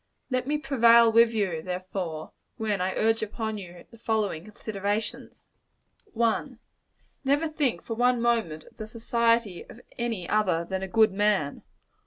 Let 0.31 0.47
me 0.47 0.57
prevail 0.57 1.11
with 1.11 1.29
you, 1.29 1.61
therefore, 1.61 2.31
when 2.57 2.81
I 2.81 2.95
urge 2.95 3.21
upon 3.21 3.59
you 3.59 3.85
the 3.91 3.99
following 3.99 4.43
considerations: 4.43 5.45
1. 6.13 6.57
Never 7.23 7.47
think 7.47 7.83
for 7.83 7.93
one 7.93 8.19
moment 8.19 8.63
of 8.63 8.77
the 8.77 8.87
society 8.87 9.63
of 9.69 9.79
any 9.99 10.27
other 10.27 10.65
than 10.65 10.81
a 10.81 10.87
good 10.87 11.11
man. 11.11 11.61